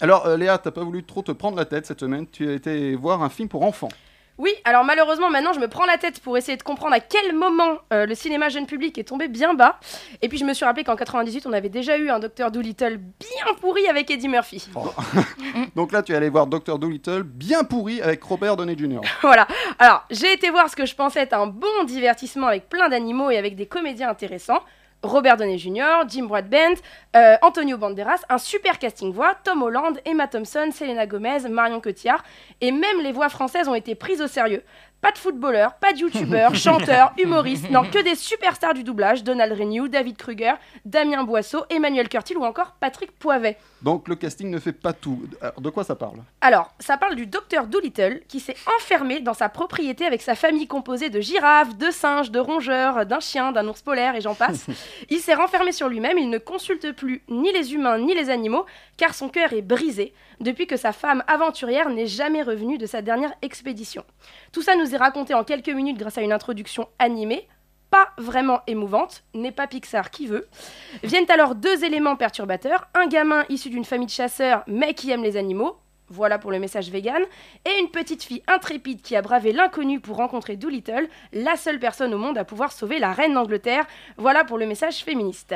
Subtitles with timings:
[0.00, 2.26] Alors, euh, Léa, t'as pas voulu trop te prendre la tête cette semaine.
[2.30, 3.90] Tu as été voir un film pour enfants.
[4.36, 7.36] Oui, alors malheureusement maintenant je me prends la tête pour essayer de comprendre à quel
[7.36, 9.78] moment euh, le cinéma jeune public est tombé bien bas.
[10.22, 12.96] Et puis je me suis rappelé qu'en 98 on avait déjà eu un Docteur Dolittle
[12.96, 14.68] bien pourri avec Eddie Murphy.
[15.76, 16.80] Donc là, tu es allé voir Dr.
[16.80, 19.02] Dolittle bien pourri avec Robert Downey Jr.
[19.22, 19.46] voilà.
[19.78, 23.30] Alors j'ai été voir ce que je pensais être un bon divertissement avec plein d'animaux
[23.30, 24.64] et avec des comédiens intéressants.
[25.04, 26.76] Robert Downey Jr., Jim Broadbent,
[27.14, 32.24] euh, Antonio Banderas, un super casting voix, Tom Holland, Emma Thompson, Selena Gomez, Marion Cotillard,
[32.60, 34.62] et même les voix françaises ont été prises au sérieux.
[35.04, 39.52] Pas de footballeurs, pas de youtubeurs, chanteurs, humoristes, non, que des superstars du doublage, Donald
[39.52, 40.54] Renew, David Kruger,
[40.86, 43.58] Damien Boisseau, Emmanuel Curtil ou encore Patrick Poivet.
[43.82, 45.24] Donc le casting ne fait pas tout.
[45.42, 46.16] Alors, de quoi ça parle?
[46.40, 50.66] Alors, ça parle du docteur Doolittle qui s'est enfermé dans sa propriété avec sa famille
[50.66, 54.64] composée de girafes, de singes, de rongeurs, d'un chien, d'un ours polaire et j'en passe.
[55.10, 58.64] il s'est renfermé sur lui-même, il ne consulte plus ni les humains ni les animaux
[58.96, 63.02] car son cœur est brisé depuis que sa femme aventurière n'est jamais revenue de sa
[63.02, 64.04] dernière expédition.
[64.52, 67.46] Tout ça nous est raconté en quelques minutes grâce à une introduction animée
[67.94, 70.48] pas vraiment émouvante, n'est pas Pixar qui veut.
[71.04, 75.22] Viennent alors deux éléments perturbateurs, un gamin issu d'une famille de chasseurs mais qui aime
[75.22, 75.76] les animaux,
[76.08, 77.22] voilà pour le message vegan,
[77.64, 82.12] et une petite fille intrépide qui a bravé l'inconnu pour rencontrer Doolittle, la seule personne
[82.12, 85.54] au monde à pouvoir sauver la reine d'Angleterre, voilà pour le message féministe.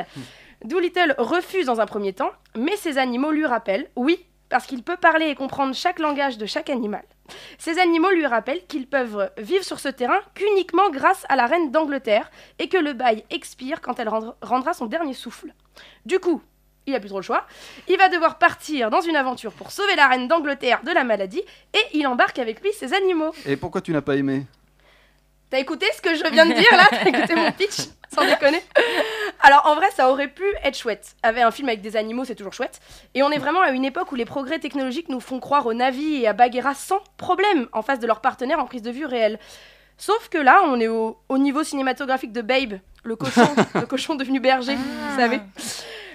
[0.63, 4.95] Doolittle refuse dans un premier temps, mais ses animaux lui rappellent, oui, parce qu'il peut
[4.95, 7.03] parler et comprendre chaque langage de chaque animal.
[7.57, 11.71] Ces animaux lui rappellent qu'ils peuvent vivre sur ce terrain qu'uniquement grâce à la reine
[11.71, 15.53] d'Angleterre et que le bail expire quand elle rendra son dernier souffle.
[16.05, 16.41] Du coup,
[16.85, 17.45] il a plus trop le choix.
[17.87, 21.41] Il va devoir partir dans une aventure pour sauver la reine d'Angleterre de la maladie
[21.73, 23.31] et il embarque avec lui ses animaux.
[23.45, 24.45] Et pourquoi tu n'as pas aimé?
[25.49, 26.87] T'as écouté ce que je viens de dire là?
[26.91, 27.89] T'as écouté mon pitch?
[28.13, 28.61] Sans déconner
[29.41, 31.15] Alors en vrai, ça aurait pu être chouette.
[31.23, 32.79] Avec un film avec des animaux, c'est toujours chouette.
[33.13, 35.73] Et on est vraiment à une époque où les progrès technologiques nous font croire aux
[35.73, 39.05] Navi et à Bagheera sans problème en face de leurs partenaires en prise de vue
[39.05, 39.39] réelle.
[39.97, 44.15] Sauf que là, on est au, au niveau cinématographique de Babe, le cochon, le cochon
[44.15, 45.39] devenu berger, vous savez.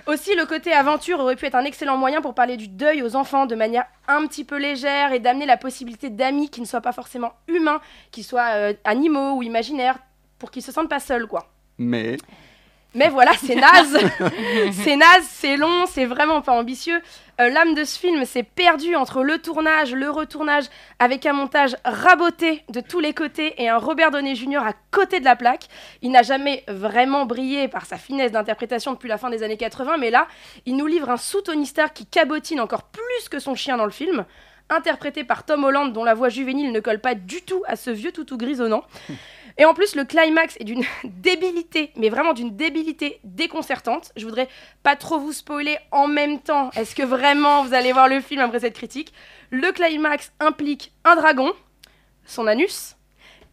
[0.06, 3.16] Aussi, le côté aventure aurait pu être un excellent moyen pour parler du deuil aux
[3.16, 6.82] enfants de manière un petit peu légère et d'amener la possibilité d'amis qui ne soient
[6.82, 7.80] pas forcément humains,
[8.10, 9.98] qui soient euh, animaux ou imaginaires,
[10.38, 11.48] pour qu'ils se sentent pas seuls, quoi.
[11.78, 12.18] Mais
[12.94, 13.98] Mais voilà, c'est naze.
[14.72, 17.00] c'est naze, c'est long, c'est vraiment pas ambitieux.
[17.40, 20.64] Euh, L'âme de ce film s'est perdue entre le tournage, le retournage,
[21.00, 24.58] avec un montage raboté de tous les côtés et un Robert Downey Jr.
[24.58, 25.66] à côté de la plaque.
[26.02, 29.96] Il n'a jamais vraiment brillé par sa finesse d'interprétation depuis la fin des années 80,
[29.96, 30.28] mais là,
[30.64, 33.90] il nous livre un sous-Tony Stark qui cabotine encore plus que son chien dans le
[33.90, 34.24] film.
[34.70, 37.90] Interprété par Tom Holland, dont la voix juvénile ne colle pas du tout à ce
[37.90, 38.84] vieux toutou grisonnant.
[39.56, 44.12] Et en plus, le climax est d'une débilité, mais vraiment d'une débilité déconcertante.
[44.16, 44.48] Je voudrais
[44.82, 46.70] pas trop vous spoiler en même temps.
[46.70, 49.12] Est-ce que vraiment vous allez voir le film après cette critique?
[49.50, 51.52] Le climax implique un dragon,
[52.24, 52.96] son anus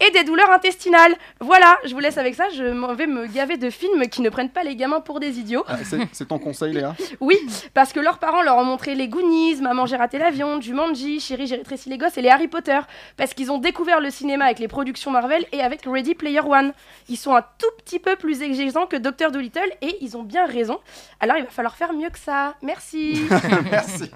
[0.06, 1.16] et des douleurs intestinales.
[1.40, 2.50] Voilà, je vous laisse avec ça.
[2.50, 5.40] Je m'en vais me gaver de films qui ne prennent pas les gamins pour des
[5.40, 5.64] idiots.
[5.68, 5.78] ah,
[6.12, 6.96] c'est ton conseil, Léa?
[7.20, 7.38] Oui,
[7.74, 11.46] parce que leurs parents leur ont montré les Goonies, Maman j'ai raté l'avion, Jumanji, Chérie
[11.48, 12.80] j'ai rétréci les gosses et les Harry Potter.
[13.18, 16.74] Parce qu'ils ont découvert le cinéma avec les productions Marvel et avec Ready Player One.
[17.10, 19.32] Ils sont un tout petit peu plus exigeants que Dr.
[19.32, 20.80] Dolittle et ils ont bien raison.
[21.20, 22.56] Alors il va falloir faire mieux que ça.
[22.62, 23.22] Merci.
[23.72, 24.10] Merci.